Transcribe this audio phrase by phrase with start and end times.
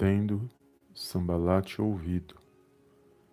[0.00, 0.48] Tendo
[0.94, 2.34] Sambalate ouvido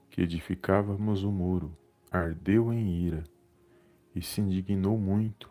[0.09, 1.71] que edificávamos o muro,
[2.11, 3.23] ardeu em ira
[4.13, 5.49] e se indignou muito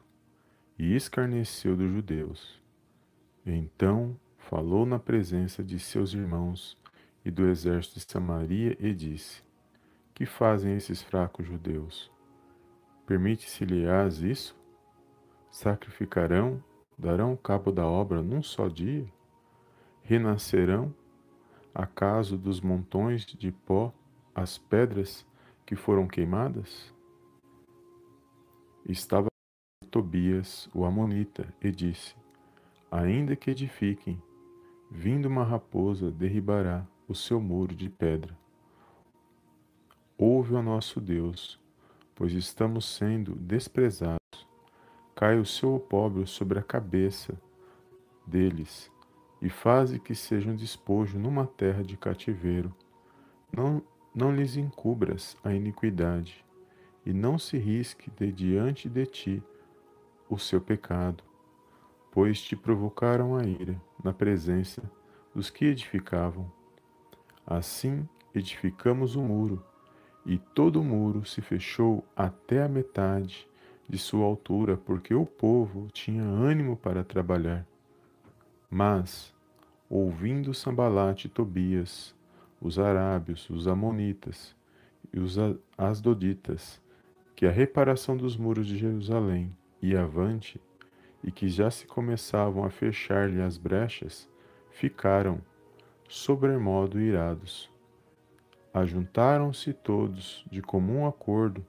[0.79, 2.62] e escarneceu dos judeus.
[3.46, 6.77] Então falou na presença de seus irmãos
[7.24, 9.42] e do exército de Samaria e disse:
[10.12, 12.12] Que fazem esses fracos judeus?
[13.06, 14.55] Permite-se-lhes isso?
[15.51, 16.62] Sacrificarão,
[16.98, 19.06] darão cabo da obra num só dia?
[20.02, 20.95] Renascerão,
[21.77, 23.93] acaso dos montões de pó,
[24.35, 25.27] as pedras
[25.66, 26.95] que foram queimadas?
[28.89, 29.27] Estava
[29.91, 32.15] Tobias, o Amonita, e disse:
[32.91, 34.21] Ainda que edifiquem,
[34.91, 38.37] vindo uma raposa derribará o seu muro de pedra.
[40.16, 41.61] Ouve o nosso Deus,
[42.15, 44.16] pois estamos sendo desprezados.
[45.15, 47.38] Cai o seu opróbrio sobre a cabeça
[48.27, 48.90] deles,
[49.47, 52.75] e faze que sejam despojo numa terra de cativeiro.
[53.57, 53.80] Não,
[54.13, 56.45] não lhes encubras a iniquidade,
[57.05, 59.43] e não se risque de diante de ti
[60.29, 61.23] o seu pecado,
[62.11, 64.83] pois te provocaram a ira na presença
[65.33, 66.50] dos que edificavam.
[67.47, 69.65] Assim edificamos o muro,
[70.25, 73.49] e todo o muro se fechou até a metade
[73.89, 77.65] de sua altura, porque o povo tinha ânimo para trabalhar.
[78.69, 79.35] Mas,
[79.88, 82.15] ouvindo Sambalate e Tobias,
[82.60, 84.54] os arábios, os amonitas
[85.12, 85.37] e os
[85.76, 86.81] asdoditas,
[87.34, 90.60] que a reparação dos muros de Jerusalém e avante,
[91.22, 94.28] e que já se começavam a fechar-lhe as brechas,
[94.70, 95.41] ficaram,
[96.09, 97.71] sobremodo irados.
[98.72, 101.65] Ajuntaram-se todos de comum acordo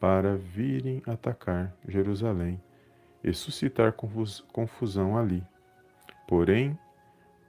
[0.00, 2.60] para virem atacar Jerusalém
[3.22, 3.94] e suscitar
[4.52, 5.44] confusão ali.
[6.26, 6.76] Porém,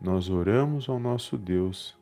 [0.03, 1.97] nós oramos ao nosso Deus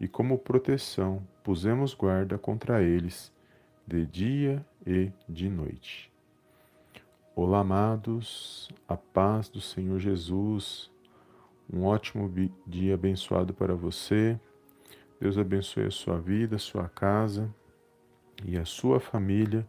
[0.00, 3.30] e, como proteção, pusemos guarda contra eles
[3.86, 6.10] de dia e de noite.
[7.36, 10.90] Olá, amados, a paz do Senhor Jesus,
[11.70, 12.32] um ótimo
[12.66, 14.40] dia abençoado para você.
[15.20, 17.54] Deus abençoe a sua vida, a sua casa
[18.42, 19.66] e a sua família,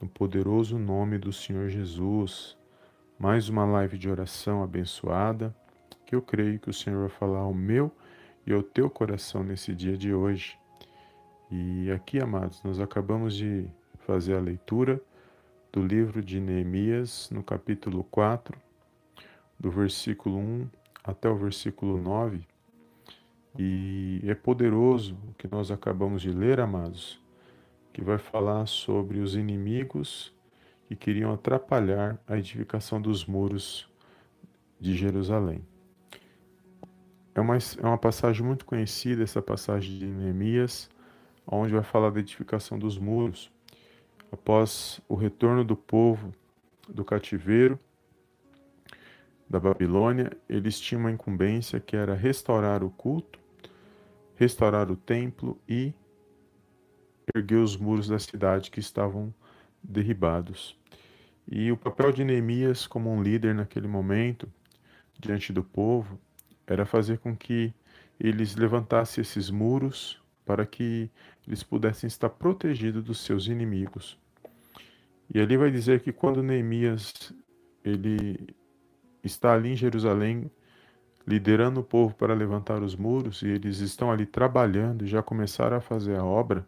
[0.00, 2.56] no poderoso nome do Senhor Jesus.
[3.18, 5.52] Mais uma live de oração abençoada,
[6.10, 7.88] que eu creio que o Senhor vai falar ao meu
[8.44, 10.58] e ao teu coração nesse dia de hoje.
[11.48, 15.00] E aqui, amados, nós acabamos de fazer a leitura
[15.72, 18.58] do livro de Neemias, no capítulo 4,
[19.56, 20.68] do versículo 1
[21.04, 22.44] até o versículo 9.
[23.56, 27.22] E é poderoso o que nós acabamos de ler, amados,
[27.92, 30.34] que vai falar sobre os inimigos
[30.88, 33.88] que queriam atrapalhar a edificação dos muros
[34.80, 35.64] de Jerusalém.
[37.40, 40.90] É uma, é uma passagem muito conhecida, essa passagem de Neemias,
[41.46, 43.50] onde vai falar da edificação dos muros
[44.30, 46.34] após o retorno do povo
[46.86, 47.80] do cativeiro
[49.48, 53.38] da Babilônia, eles tinham uma incumbência que era restaurar o culto,
[54.36, 55.94] restaurar o templo e
[57.34, 59.32] erguer os muros da cidade que estavam
[59.82, 60.78] derribados.
[61.50, 64.46] E o papel de Neemias como um líder naquele momento,
[65.18, 66.20] diante do povo,
[66.70, 67.74] era fazer com que
[68.18, 71.10] eles levantassem esses muros para que
[71.46, 74.16] eles pudessem estar protegidos dos seus inimigos.
[75.32, 77.34] E ali vai dizer que quando Neemias
[77.84, 78.54] ele
[79.24, 80.48] está ali em Jerusalém
[81.26, 85.76] liderando o povo para levantar os muros e eles estão ali trabalhando e já começaram
[85.76, 86.64] a fazer a obra,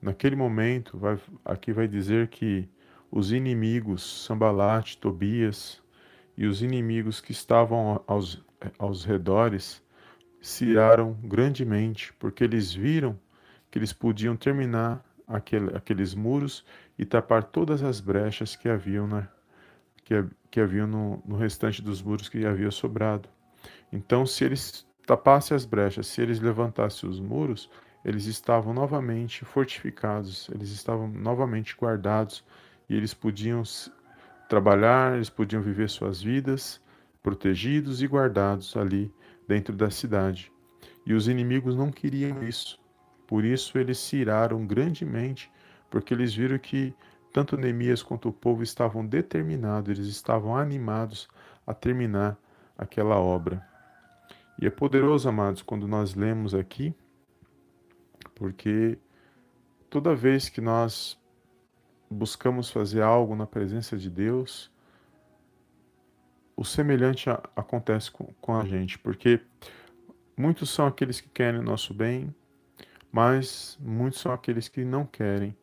[0.00, 2.66] naquele momento vai, aqui vai dizer que
[3.10, 5.82] os inimigos Sambalate, Tobias
[6.36, 8.42] e os inimigos que estavam aos,
[8.78, 9.82] aos redores
[10.40, 13.18] se iraram grandemente, porque eles viram
[13.70, 16.64] que eles podiam terminar aquele, aqueles muros
[16.98, 19.28] e tapar todas as brechas que haviam, na,
[20.04, 23.28] que, que haviam no, no restante dos muros que havia sobrado.
[23.92, 27.70] Então, se eles tapassem as brechas, se eles levantassem os muros,
[28.04, 32.44] eles estavam novamente fortificados, eles estavam novamente guardados
[32.88, 33.62] e eles podiam
[34.48, 36.80] trabalhar, eles podiam viver suas vidas
[37.22, 39.12] protegidos e guardados ali
[39.46, 40.52] dentro da cidade.
[41.04, 42.78] E os inimigos não queriam isso.
[43.26, 45.50] Por isso eles se iraram grandemente,
[45.90, 46.94] porque eles viram que
[47.32, 51.28] tanto Neemias quanto o povo estavam determinados, eles estavam animados
[51.66, 52.38] a terminar
[52.76, 53.66] aquela obra.
[54.60, 56.94] E é poderoso, amados, quando nós lemos aqui,
[58.34, 58.98] porque
[59.90, 61.18] toda vez que nós
[62.10, 64.70] buscamos fazer algo na presença de Deus,
[66.58, 69.40] o semelhante acontece com, a gente, porque
[70.36, 72.34] muitos são aqueles que querem o nosso bem,
[73.12, 75.56] mas muitos são aqueles que não querem,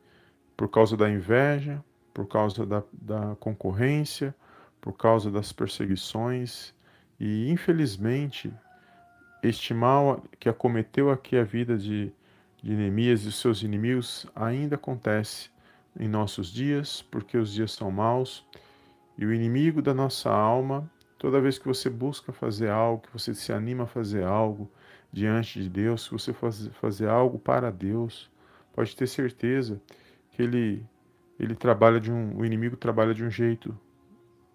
[0.56, 1.84] por causa da inveja,
[2.14, 4.34] por causa da, da concorrência,
[4.80, 6.74] por causa das perseguições,
[7.20, 8.54] e infelizmente
[9.44, 12.10] este mal que acometeu aqui a vida de,
[12.64, 15.50] de Neemias e seus inimigos ainda acontece
[16.00, 18.46] em nossos dias, porque os dias são maus,
[19.18, 23.34] e o inimigo da nossa alma, toda vez que você busca fazer algo, que você
[23.34, 24.70] se anima a fazer algo
[25.12, 28.30] diante de Deus, que você faz, fazer algo para Deus,
[28.74, 29.82] pode ter certeza
[30.32, 30.86] que ele
[31.38, 33.78] ele trabalha de um, o inimigo trabalha de um jeito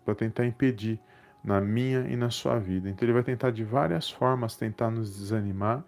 [0.05, 0.99] para tentar impedir
[1.45, 2.89] na minha e na sua vida.
[2.89, 5.85] Então ele vai tentar de várias formas tentar nos desanimar,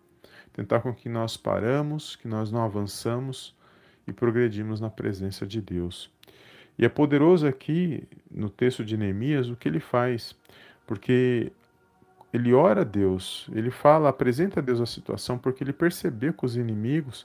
[0.52, 3.56] tentar com que nós paramos, que nós não avançamos
[4.06, 6.10] e progredimos na presença de Deus.
[6.82, 10.37] E é poderoso aqui no texto de Neemias o que ele faz,
[10.84, 11.52] porque
[12.32, 16.44] ele ora a Deus, ele fala, apresenta a Deus a situação, porque ele percebeu que
[16.44, 17.25] os inimigos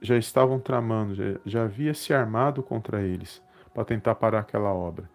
[0.00, 3.40] já estavam tramando, já, já havia se armado contra eles
[3.72, 5.08] para tentar parar aquela obra.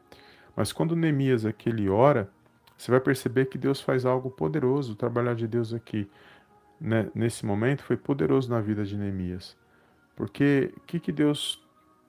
[0.56, 2.30] Mas quando Neemias aqui ele ora,
[2.78, 4.94] você vai perceber que Deus faz algo poderoso.
[4.94, 6.10] O trabalhar de Deus aqui,
[6.80, 9.58] né, nesse momento, foi poderoso na vida de Neemias.
[10.16, 11.62] Porque o que, que Deus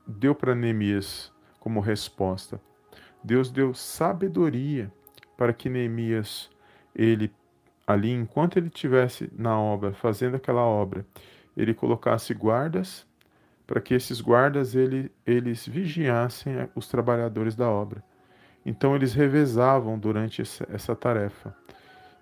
[0.06, 1.36] deu para Neemias
[1.68, 2.58] como resposta?
[3.22, 4.90] Deus deu sabedoria
[5.36, 6.48] para que Neemias,
[6.94, 7.30] ele
[7.86, 11.04] ali, enquanto ele estivesse na obra, fazendo aquela obra,
[11.54, 13.06] ele colocasse guardas
[13.66, 18.02] para que esses guardas ele, eles vigiassem os trabalhadores da obra.
[18.64, 21.54] Então eles revezavam durante essa tarefa.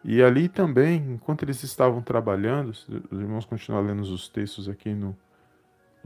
[0.02, 2.88] E ali também, enquanto eles estavam trabalhando, os
[3.20, 5.16] irmãos continuam lendo os textos aqui no,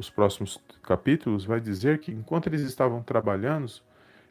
[0.01, 3.71] nos próximos capítulos, vai dizer que enquanto eles estavam trabalhando,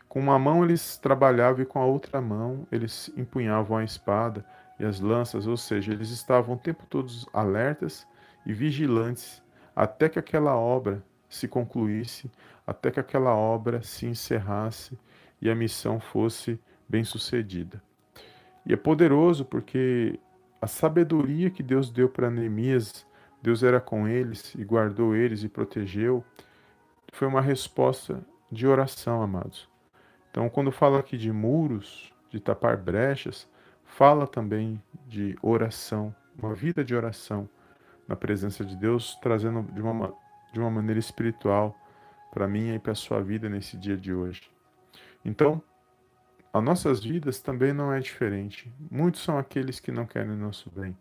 [0.07, 4.43] com uma mão eles trabalhavam e com a outra mão eles empunhavam a espada
[4.79, 8.07] e as lanças, ou seja, eles estavam o tempo todo alertas
[8.47, 9.43] e vigilantes
[9.75, 12.31] até que aquela obra se concluísse,
[12.65, 14.97] até que aquela obra se encerrasse
[15.39, 17.79] e a missão fosse bem sucedida.
[18.65, 20.19] E é poderoso porque
[20.59, 23.05] a sabedoria que Deus deu para Neemias,
[23.41, 26.23] Deus era com eles e guardou eles e protegeu,
[27.13, 28.21] foi uma resposta
[28.51, 29.67] de oração, amados.
[30.29, 33.47] Então, quando fala aqui de muros, de tapar brechas,
[33.83, 37.49] fala também de oração, uma vida de oração
[38.07, 40.13] na presença de Deus, trazendo de uma,
[40.53, 41.75] de uma maneira espiritual
[42.31, 44.49] para mim e para a sua vida nesse dia de hoje.
[45.25, 45.61] Então,
[46.51, 48.71] as nossas vidas também não é diferente.
[48.89, 50.97] Muitos são aqueles que não querem o nosso bem,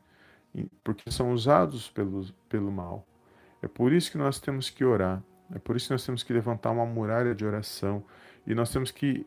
[0.82, 3.06] porque são usados pelo, pelo mal.
[3.62, 5.22] É por isso que nós temos que orar,
[5.54, 8.04] é por isso que nós temos que levantar uma muralha de oração
[8.46, 9.26] e nós temos que,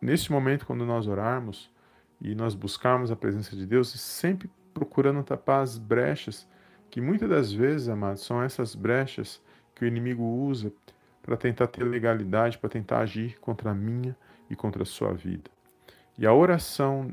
[0.00, 1.70] nesse momento, quando nós orarmos
[2.20, 6.48] e nós buscarmos a presença de Deus, sempre procurando tapar as brechas,
[6.90, 9.40] que muitas das vezes, amados, são essas brechas
[9.74, 10.72] que o inimigo usa
[11.22, 14.16] para tentar ter legalidade, para tentar agir contra a minha
[14.48, 15.50] e contra a sua vida.
[16.18, 17.10] E a oração,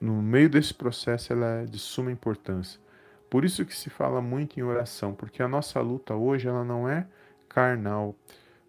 [0.00, 2.80] no meio desse processo, ela é de suma importância.
[3.28, 6.88] Por isso que se fala muito em oração, porque a nossa luta hoje ela não
[6.88, 7.06] é
[7.48, 8.16] carnal.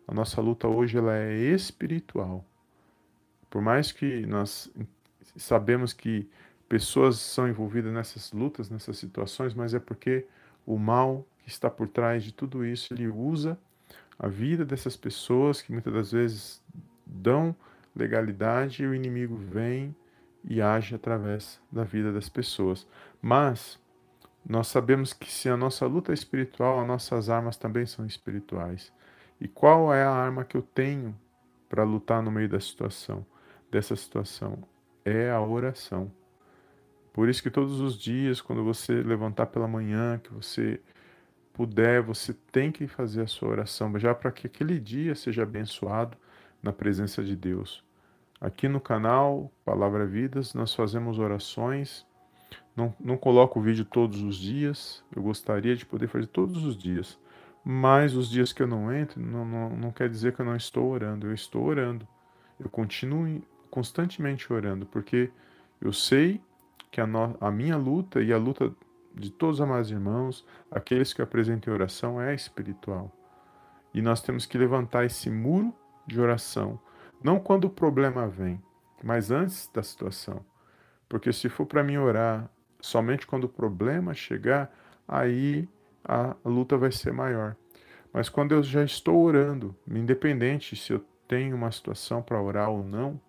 [0.07, 2.45] A nossa luta hoje ela é espiritual.
[3.49, 4.69] Por mais que nós
[5.35, 6.29] sabemos que
[6.67, 10.25] pessoas são envolvidas nessas lutas, nessas situações, mas é porque
[10.65, 13.57] o mal que está por trás de tudo isso, ele usa
[14.19, 16.61] a vida dessas pessoas que muitas das vezes
[17.05, 17.55] dão
[17.95, 19.95] legalidade e o inimigo vem
[20.43, 22.87] e age através da vida das pessoas.
[23.21, 23.79] Mas
[24.47, 28.91] nós sabemos que se a nossa luta é espiritual, as nossas armas também são espirituais.
[29.39, 31.17] E qual é a arma que eu tenho
[31.69, 33.25] para lutar no meio da situação,
[33.71, 34.63] dessa situação?
[35.05, 36.11] É a oração.
[37.13, 40.79] Por isso que todos os dias, quando você levantar pela manhã, que você
[41.53, 46.17] puder, você tem que fazer a sua oração, já para que aquele dia seja abençoado
[46.63, 47.83] na presença de Deus.
[48.41, 52.07] Aqui no canal Palavra Vidas, nós fazemos orações.
[52.75, 56.75] Não, não coloco o vídeo todos os dias, eu gostaria de poder fazer todos os
[56.75, 57.19] dias.
[57.63, 60.55] Mas os dias que eu não entro, não, não, não quer dizer que eu não
[60.55, 62.07] estou orando, eu estou orando.
[62.59, 65.29] Eu continuo constantemente orando, porque
[65.79, 66.41] eu sei
[66.89, 68.73] que a, no, a minha luta e a luta
[69.13, 73.11] de todos os amados irmãos, aqueles que apresentam oração, é espiritual.
[73.93, 75.71] E nós temos que levantar esse muro
[76.07, 76.79] de oração,
[77.23, 78.61] não quando o problema vem,
[79.03, 80.45] mas antes da situação.
[81.07, 82.49] Porque se for para mim orar
[82.79, 84.73] somente quando o problema chegar,
[85.07, 85.67] aí
[86.03, 87.55] a luta vai ser maior.
[88.13, 92.83] Mas quando eu já estou orando, independente se eu tenho uma situação para orar ou
[92.83, 93.19] não,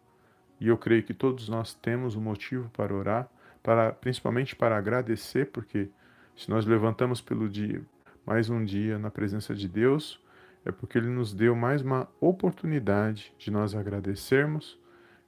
[0.61, 3.29] e eu creio que todos nós temos um motivo para orar,
[3.63, 5.89] para, principalmente para agradecer, porque
[6.37, 7.83] se nós levantamos pelo dia,
[8.25, 10.22] mais um dia na presença de Deus,
[10.65, 14.79] é porque Ele nos deu mais uma oportunidade de nós agradecermos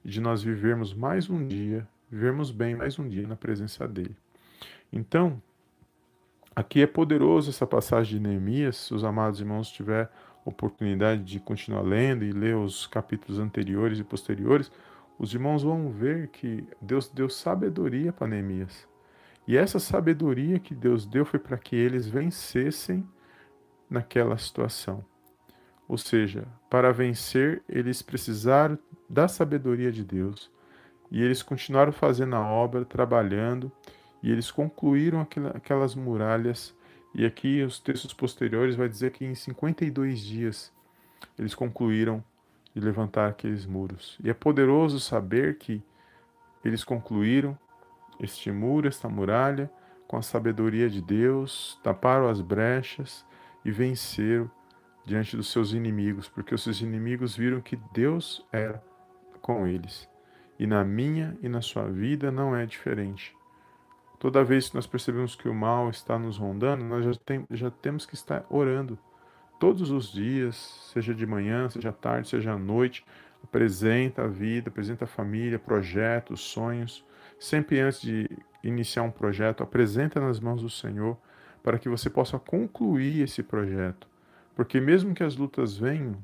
[0.03, 4.15] e de nós vivermos mais um dia, vivermos bem mais um dia na presença dEle.
[4.91, 5.41] Então,
[6.55, 10.09] aqui é poderoso essa passagem de Neemias, se os amados irmãos tiver
[10.45, 14.71] oportunidade de continuar lendo e ler os capítulos anteriores e posteriores,
[15.17, 18.87] os irmãos vão ver que Deus deu sabedoria para Neemias.
[19.47, 23.07] E essa sabedoria que Deus deu foi para que eles vencessem
[23.89, 25.03] naquela situação.
[25.87, 28.77] Ou seja, para vencer, eles precisaram
[29.09, 30.51] da sabedoria de Deus.
[31.11, 33.71] E eles continuaram fazendo a obra, trabalhando,
[34.21, 36.75] e eles concluíram aquelas muralhas.
[37.13, 40.73] E aqui os textos posteriores vai dizer que em 52 dias
[41.37, 42.23] eles concluíram
[42.73, 44.17] de levantar aqueles muros.
[44.23, 45.81] E é poderoso saber que
[46.63, 47.57] eles concluíram
[48.19, 49.71] este muro, esta muralha,
[50.07, 53.25] com a sabedoria de Deus, taparam as brechas
[53.63, 54.49] e venceram
[55.05, 58.83] diante dos seus inimigos, porque os seus inimigos viram que Deus era
[59.41, 60.09] com eles.
[60.57, 63.35] E na minha e na sua vida não é diferente.
[64.17, 67.69] Toda vez que nós percebemos que o mal está nos rondando, nós já, tem, já
[67.69, 68.97] temos que estar orando
[69.59, 70.55] todos os dias,
[70.91, 73.05] seja de manhã, seja à tarde, seja à noite.
[73.43, 77.05] Apresenta a vida, apresenta a família, projetos, sonhos.
[77.37, 78.29] Sempre antes de
[78.63, 81.17] iniciar um projeto, apresenta nas mãos do Senhor
[81.61, 84.07] para que você possa concluir esse projeto.
[84.55, 86.17] Porque mesmo que as lutas venham,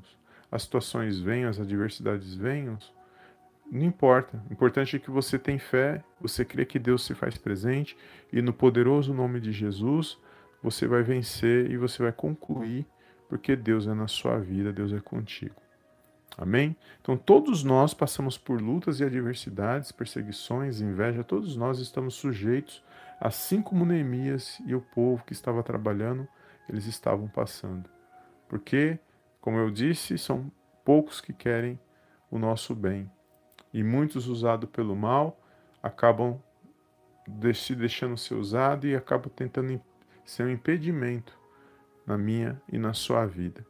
[0.50, 2.78] as situações venham, as adversidades venham,
[3.70, 4.42] não importa.
[4.50, 7.96] O importante é que você tem fé, você crê que Deus se faz presente
[8.32, 10.18] e no poderoso nome de Jesus
[10.62, 12.86] você vai vencer e você vai concluir,
[13.28, 15.56] porque Deus é na sua vida, Deus é contigo.
[16.38, 16.76] Amém?
[17.00, 22.82] Então, todos nós passamos por lutas e adversidades, perseguições, inveja, todos nós estamos sujeitos,
[23.20, 26.26] assim como Neemias e o povo que estava trabalhando,
[26.68, 27.88] eles estavam passando.
[28.52, 28.98] Porque,
[29.40, 30.52] como eu disse, são
[30.84, 31.80] poucos que querem
[32.30, 33.10] o nosso bem.
[33.72, 35.40] E muitos, usados pelo mal,
[35.82, 36.38] acabam
[37.54, 39.80] se deixando ser usados e acabam tentando
[40.22, 41.34] ser um impedimento
[42.06, 43.64] na minha e na sua vida.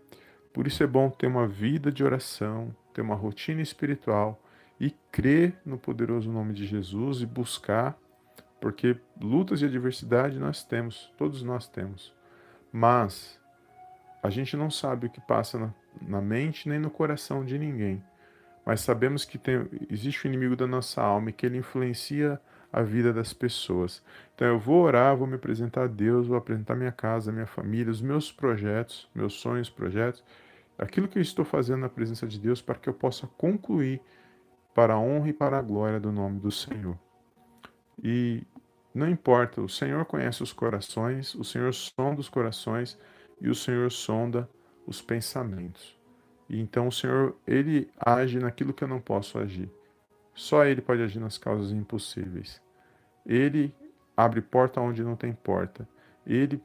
[0.52, 4.42] Por isso é bom ter uma vida de oração, ter uma rotina espiritual
[4.80, 7.96] e crer no poderoso nome de Jesus e buscar,
[8.60, 12.12] porque lutas e adversidade nós temos, todos nós temos.
[12.72, 13.40] Mas
[14.22, 18.02] a gente não sabe o que passa na, na mente nem no coração de ninguém.
[18.64, 22.40] Mas sabemos que tem, existe o um inimigo da nossa alma e que ele influencia
[22.72, 24.02] a vida das pessoas.
[24.34, 27.90] Então eu vou orar, vou me apresentar a Deus, vou apresentar minha casa, minha família,
[27.90, 30.24] os meus projetos, meus sonhos, projetos,
[30.78, 34.00] aquilo que eu estou fazendo na presença de Deus para que eu possa concluir
[34.72, 36.96] para a honra e para a glória do nome do Senhor.
[38.02, 38.46] E
[38.94, 42.98] não importa, o Senhor conhece os corações, o Senhor sonda os corações
[43.42, 44.48] e o Senhor sonda
[44.86, 45.98] os pensamentos.
[46.48, 49.68] E então o Senhor, ele age naquilo que eu não posso agir.
[50.32, 52.62] Só ele pode agir nas causas impossíveis.
[53.26, 53.74] Ele
[54.16, 55.88] abre porta onde não tem porta.
[56.24, 56.62] Ele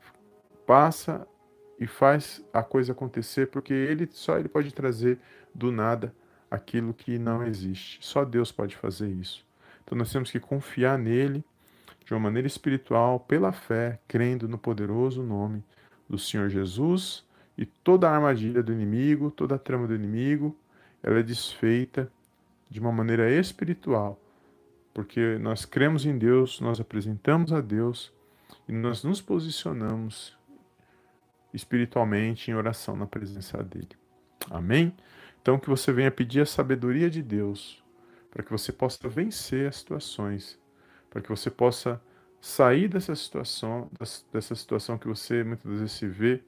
[0.68, 1.28] passa
[1.80, 5.20] e faz a coisa acontecer, porque ele só ele pode trazer
[5.54, 6.14] do nada
[6.50, 8.06] aquilo que não existe.
[8.06, 9.46] Só Deus pode fazer isso.
[9.84, 11.44] Então nós temos que confiar nele
[12.06, 15.64] de uma maneira espiritual, pela fé, crendo no poderoso nome
[16.10, 17.26] do Senhor Jesus
[17.58, 20.56] e toda a armadilha do inimigo, toda a trama do inimigo,
[21.02, 22.12] ela é desfeita
[22.70, 24.20] de uma maneira espiritual,
[24.94, 28.12] porque nós cremos em Deus, nós apresentamos a Deus
[28.68, 30.38] e nós nos posicionamos
[31.54, 33.90] espiritualmente em oração na presença dele.
[34.50, 34.94] Amém?
[35.42, 37.82] Então que você venha pedir a sabedoria de Deus
[38.30, 40.60] para que você possa vencer as situações,
[41.10, 42.02] para que você possa
[42.48, 43.92] sair dessa situação,
[44.32, 46.42] dessa situação que você muitas vezes se vê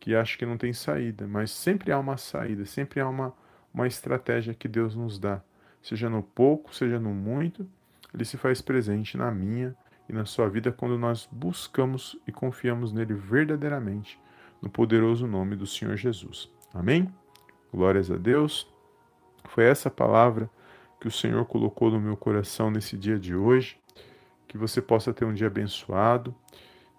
[0.00, 3.32] que acha que não tem saída, mas sempre há uma saída, sempre há uma,
[3.72, 5.40] uma estratégia que Deus nos dá,
[5.80, 7.64] seja no pouco, seja no muito,
[8.12, 9.76] ele se faz presente na minha
[10.08, 14.18] e na sua vida quando nós buscamos e confiamos nele verdadeiramente
[14.60, 16.50] no poderoso nome do Senhor Jesus.
[16.74, 17.08] Amém?
[17.72, 18.68] Glórias a Deus.
[19.44, 20.50] Foi essa palavra
[21.00, 23.78] que o Senhor colocou no meu coração nesse dia de hoje.
[24.48, 26.34] Que você possa ter um dia abençoado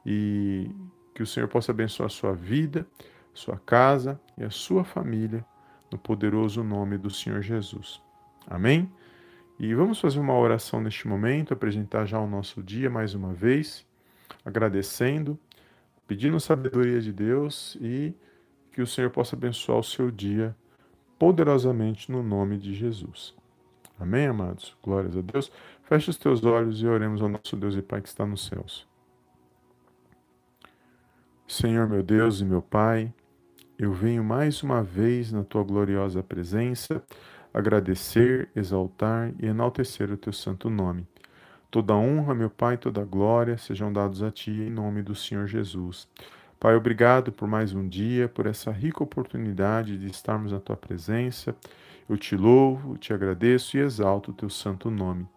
[0.06, 0.72] e
[1.14, 2.88] que o Senhor possa abençoar a sua vida,
[3.34, 5.46] sua casa e a sua família
[5.92, 8.02] no poderoso nome do Senhor Jesus.
[8.48, 8.90] Amém?
[9.60, 13.86] E vamos fazer uma oração neste momento, apresentar já o nosso dia mais uma vez,
[14.46, 15.38] agradecendo
[16.10, 18.16] pedindo sabedoria de Deus e
[18.72, 20.56] que o Senhor possa abençoar o seu dia
[21.20, 23.36] poderosamente no nome de Jesus.
[24.00, 24.76] Amém, amados?
[24.82, 25.52] Glórias a Deus.
[25.90, 28.88] Feche os teus olhos e oremos ao nosso Deus e Pai que está nos céus.
[31.48, 33.12] Senhor meu Deus e meu Pai,
[33.76, 37.04] eu venho mais uma vez na tua gloriosa presença
[37.52, 41.08] agradecer, exaltar e enaltecer o teu santo nome.
[41.72, 46.08] Toda honra, meu Pai, toda glória sejam dados a ti em nome do Senhor Jesus.
[46.60, 51.56] Pai, obrigado por mais um dia, por essa rica oportunidade de estarmos na tua presença.
[52.08, 55.28] Eu te louvo, te agradeço e exalto o teu santo nome.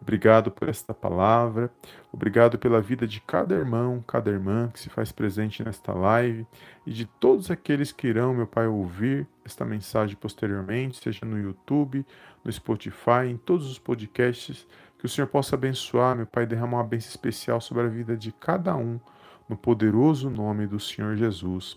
[0.00, 1.70] Obrigado por esta palavra,
[2.10, 6.46] obrigado pela vida de cada irmão, cada irmã que se faz presente nesta live
[6.86, 12.04] e de todos aqueles que irão, meu Pai, ouvir esta mensagem posteriormente, seja no YouTube,
[12.42, 14.66] no Spotify, em todos os podcasts,
[14.98, 18.32] que o Senhor possa abençoar, meu Pai, derramar uma bênção especial sobre a vida de
[18.32, 18.98] cada um,
[19.50, 21.76] no poderoso nome do Senhor Jesus.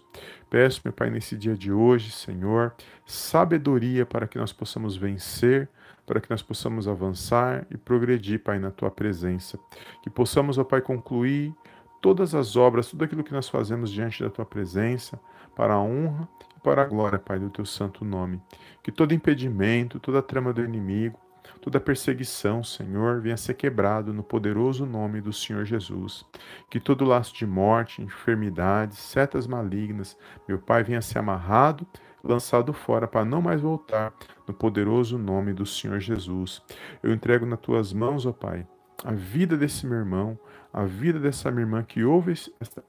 [0.50, 2.74] Peço, meu Pai, nesse dia de hoje, Senhor,
[3.06, 5.68] sabedoria para que nós possamos vencer
[6.06, 9.58] para que nós possamos avançar e progredir, Pai, na tua presença.
[10.02, 11.54] Que possamos, ó Pai, concluir
[12.02, 15.20] todas as obras, tudo aquilo que nós fazemos diante da tua presença,
[15.56, 16.28] para a honra
[16.58, 18.42] e para a glória, Pai, do teu santo nome.
[18.82, 21.18] Que todo impedimento, toda trama do inimigo,
[21.64, 26.26] toda perseguição, Senhor, venha ser quebrado no poderoso nome do Senhor Jesus.
[26.70, 31.88] Que todo laço de morte, enfermidades, setas malignas, meu Pai, venha ser amarrado
[32.22, 34.14] lançado fora para não mais voltar,
[34.48, 36.62] no poderoso nome do Senhor Jesus.
[37.02, 38.66] Eu entrego nas tuas mãos, ó Pai,
[39.04, 40.40] a vida desse meu irmão,
[40.72, 42.34] a vida dessa minha irmã que ouve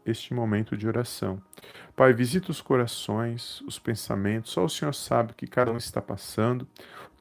[0.06, 1.42] este momento de oração.
[1.96, 6.00] Pai, visita os corações, os pensamentos, só o Senhor sabe o que cada um está
[6.00, 6.66] passando,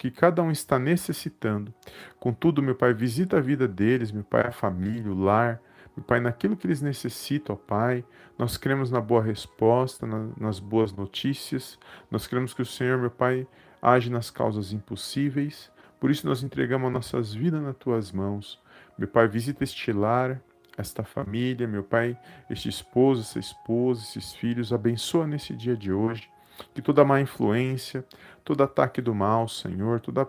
[0.04, 1.74] que cada um está necessitando.
[2.20, 5.62] Contudo, meu Pai, visita a vida deles, meu Pai, a família, o lar,
[5.96, 8.04] meu Pai, naquilo que eles necessitam, ó Pai,
[8.38, 11.80] nós cremos na boa resposta, na, nas boas notícias,
[12.12, 13.48] nós cremos que o Senhor, meu Pai,
[13.82, 18.62] age nas causas impossíveis, por isso nós entregamos nossas vidas nas tuas mãos.
[18.98, 20.42] Meu Pai, visita este lar,
[20.78, 26.30] esta família, meu Pai, este esposo, essa esposa, esses filhos, abençoa nesse dia de hoje.
[26.74, 28.06] Que toda má influência,
[28.44, 30.28] todo ataque do mal, Senhor, toda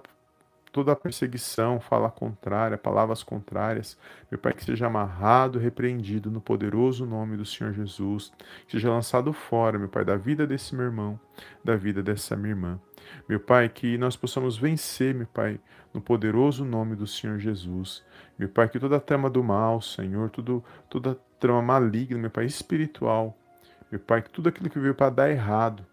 [0.75, 3.97] toda perseguição, fala contrária, palavras contrárias,
[4.29, 8.33] meu Pai, que seja amarrado, repreendido no poderoso nome do Senhor Jesus,
[8.67, 11.19] que seja lançado fora, meu Pai, da vida desse meu irmão,
[11.63, 12.81] da vida dessa minha irmã.
[13.29, 15.61] Meu Pai, que nós possamos vencer, meu Pai,
[15.93, 18.03] no poderoso nome do Senhor Jesus.
[18.37, 23.39] Meu Pai, que toda trama do mal, Senhor, tudo, toda trama maligna, meu Pai, espiritual,
[23.93, 25.87] meu Pai, que tudo aquilo que veio para dar errado,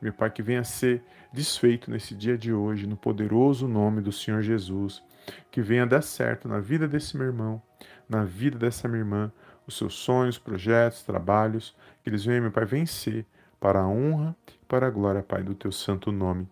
[0.00, 4.42] meu Pai, que venha ser desfeito nesse dia de hoje, no poderoso nome do Senhor
[4.42, 5.02] Jesus.
[5.50, 7.60] Que venha dar certo na vida desse meu irmão,
[8.08, 9.32] na vida dessa minha irmã,
[9.66, 13.26] os seus sonhos, projetos, trabalhos, que eles venham, meu Pai, vencer
[13.60, 16.48] para a honra e para a glória, Pai, do teu santo nome.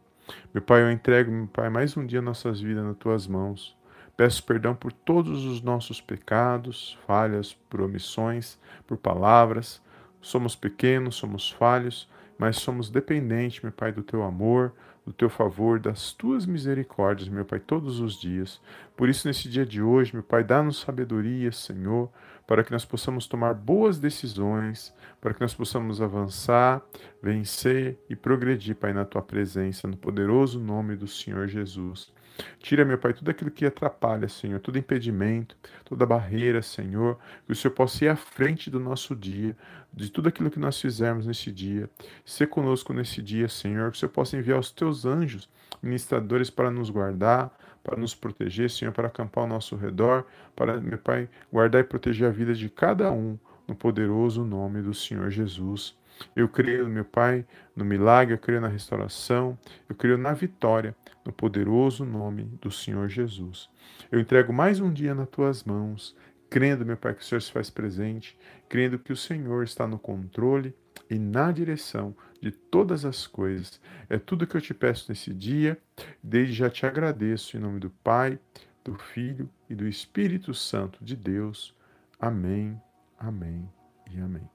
[0.53, 3.77] Meu Pai, eu entrego, meu Pai, mais um dia nossas vidas nas tuas mãos.
[4.17, 9.81] Peço perdão por todos os nossos pecados, falhas, por omissões, por palavras.
[10.21, 14.73] Somos pequenos, somos falhos, mas somos dependentes, meu Pai, do teu amor,
[15.07, 18.61] do teu favor, das tuas misericórdias, meu Pai, todos os dias.
[18.97, 22.11] Por isso, nesse dia de hoje, meu Pai, dá-nos sabedoria, Senhor,
[22.47, 26.83] para que nós possamos tomar boas decisões, para que nós possamos avançar,
[27.23, 32.13] vencer e progredir, Pai, na tua presença, no poderoso nome do Senhor Jesus.
[32.59, 37.57] Tira, meu Pai, tudo aquilo que atrapalha, Senhor, todo impedimento, toda barreira, Senhor, que o
[37.57, 39.57] Senhor possa ir à frente do nosso dia,
[39.93, 41.89] de tudo aquilo que nós fizermos nesse dia.
[42.25, 45.49] Ser conosco nesse dia, Senhor, que o Senhor possa enviar os teus anjos,
[45.83, 50.99] ministradores, para nos guardar, para nos proteger, Senhor, para acampar ao nosso redor, para, meu
[50.99, 55.97] Pai, guardar e proteger a vida de cada um, no poderoso nome do Senhor Jesus.
[56.35, 57.45] Eu creio, meu Pai,
[57.75, 60.95] no milagre, eu creio na restauração, eu creio na vitória,
[61.27, 63.69] no poderoso nome do Senhor Jesus.
[64.11, 66.17] Eu entrego mais um dia nas tuas mãos,
[66.49, 69.99] crendo, meu Pai, que o Senhor se faz presente, crendo que o Senhor está no
[69.99, 70.75] controle
[71.11, 73.81] e na direção de todas as coisas.
[74.09, 75.79] É tudo que eu te peço nesse dia,
[76.23, 78.39] desde já te agradeço em nome do Pai,
[78.85, 81.75] do Filho e do Espírito Santo de Deus.
[82.21, 82.81] Amém,
[83.19, 83.69] amém
[84.11, 84.49] e amém.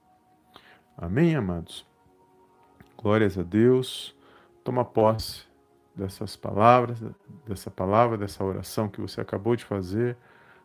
[0.96, 1.86] Amém, amados?
[2.96, 4.16] Glórias a Deus.
[4.64, 5.51] Toma posse
[5.94, 7.02] dessas palavras,
[7.46, 10.16] dessa palavra, dessa oração que você acabou de fazer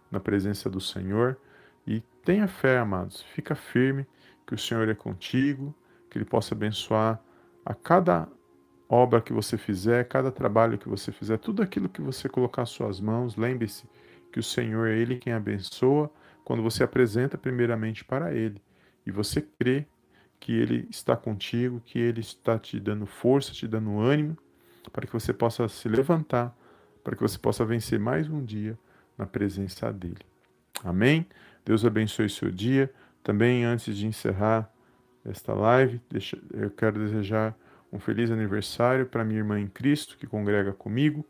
[0.10, 1.38] na presença do Senhor.
[1.86, 3.22] E tenha fé, amados.
[3.22, 4.06] Fica firme
[4.46, 5.76] que o Senhor é contigo,
[6.10, 7.22] que Ele possa abençoar
[7.66, 8.28] a cada
[8.90, 12.70] obra que você fizer, cada trabalho que você fizer, tudo aquilo que você colocar às
[12.70, 13.36] suas mãos.
[13.36, 13.86] Lembre-se
[14.32, 16.10] que o Senhor é Ele quem abençoa
[16.44, 18.62] quando você apresenta primeiramente para Ele
[19.06, 19.86] e você crê
[20.40, 24.38] que Ele está contigo, que Ele está te dando força, te dando ânimo,
[24.92, 26.56] para que você possa se levantar,
[27.04, 28.78] para que você possa vencer mais um dia
[29.18, 30.26] na presença dele.
[30.84, 31.26] Amém?
[31.66, 32.92] Deus abençoe seu dia.
[33.24, 34.72] Também, antes de encerrar
[35.26, 36.02] esta live,
[36.54, 37.58] eu quero desejar
[37.92, 41.26] um feliz aniversário para minha irmã em Cristo, que congrega comigo,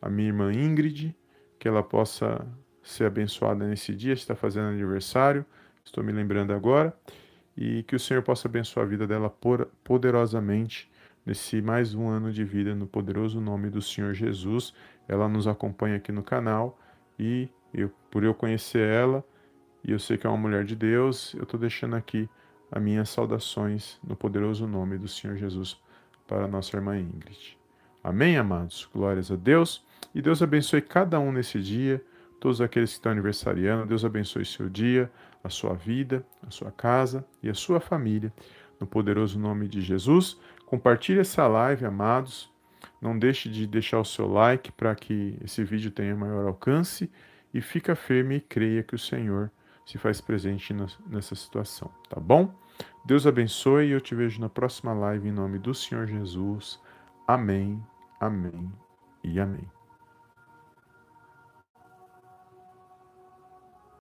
[0.00, 1.14] a minha irmã Ingrid,
[1.58, 2.46] que ela possa
[2.82, 5.44] ser abençoada nesse dia, está fazendo aniversário,
[5.84, 6.94] estou me lembrando agora,
[7.56, 9.32] e que o Senhor possa abençoar a vida dela
[9.84, 10.90] poderosamente
[11.28, 14.72] nesse mais um ano de vida, no poderoso nome do Senhor Jesus.
[15.06, 16.80] Ela nos acompanha aqui no canal
[17.18, 19.22] e eu, por eu conhecer ela,
[19.84, 22.26] e eu sei que é uma mulher de Deus, eu estou deixando aqui
[22.72, 25.78] as minhas saudações no poderoso nome do Senhor Jesus
[26.26, 27.58] para a nossa irmã Ingrid.
[28.02, 28.88] Amém, amados?
[28.90, 29.84] Glórias a Deus.
[30.14, 32.02] E Deus abençoe cada um nesse dia,
[32.40, 33.84] todos aqueles que estão aniversariando.
[33.84, 35.12] Deus abençoe seu dia,
[35.44, 38.32] a sua vida, a sua casa e a sua família.
[38.80, 40.38] No poderoso nome de Jesus.
[40.68, 42.52] Compartilhe essa live, amados.
[43.00, 47.10] Não deixe de deixar o seu like para que esse vídeo tenha maior alcance.
[47.54, 49.50] E fica firme e creia que o Senhor
[49.86, 50.76] se faz presente
[51.06, 52.54] nessa situação, tá bom?
[53.06, 56.78] Deus abençoe e eu te vejo na próxima live em nome do Senhor Jesus.
[57.26, 57.82] Amém,
[58.20, 58.70] amém
[59.24, 59.77] e amém.